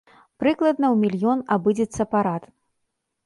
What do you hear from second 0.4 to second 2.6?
Прыкладна ў мільён абыдзецца парад.